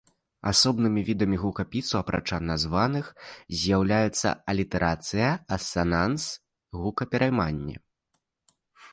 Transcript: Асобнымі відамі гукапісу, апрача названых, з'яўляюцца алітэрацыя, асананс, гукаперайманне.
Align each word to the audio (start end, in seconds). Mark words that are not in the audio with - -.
Асобнымі 0.49 1.01
відамі 1.07 1.37
гукапісу, 1.41 1.93
апрача 1.97 2.37
названых, 2.51 3.11
з'яўляюцца 3.59 4.27
алітэрацыя, 4.53 5.27
асананс, 5.57 6.23
гукаперайманне. 6.81 7.77